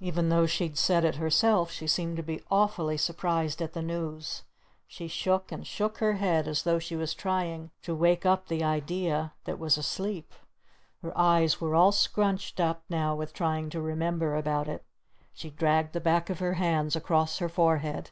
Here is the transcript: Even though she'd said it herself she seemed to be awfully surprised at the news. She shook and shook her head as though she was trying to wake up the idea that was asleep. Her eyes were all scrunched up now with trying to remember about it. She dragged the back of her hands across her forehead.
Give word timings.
Even 0.00 0.30
though 0.30 0.46
she'd 0.46 0.78
said 0.78 1.04
it 1.04 1.16
herself 1.16 1.70
she 1.70 1.86
seemed 1.86 2.16
to 2.16 2.22
be 2.22 2.42
awfully 2.50 2.96
surprised 2.96 3.60
at 3.60 3.74
the 3.74 3.82
news. 3.82 4.44
She 4.86 5.08
shook 5.08 5.52
and 5.52 5.66
shook 5.66 5.98
her 5.98 6.14
head 6.14 6.48
as 6.48 6.62
though 6.62 6.78
she 6.78 6.96
was 6.96 7.12
trying 7.12 7.70
to 7.82 7.94
wake 7.94 8.24
up 8.24 8.48
the 8.48 8.64
idea 8.64 9.34
that 9.44 9.58
was 9.58 9.76
asleep. 9.76 10.32
Her 11.02 11.12
eyes 11.14 11.60
were 11.60 11.74
all 11.74 11.92
scrunched 11.92 12.58
up 12.60 12.82
now 12.88 13.14
with 13.14 13.34
trying 13.34 13.68
to 13.68 13.82
remember 13.82 14.36
about 14.36 14.68
it. 14.68 14.86
She 15.34 15.50
dragged 15.50 15.92
the 15.92 16.00
back 16.00 16.30
of 16.30 16.38
her 16.38 16.54
hands 16.54 16.96
across 16.96 17.36
her 17.36 17.50
forehead. 17.50 18.10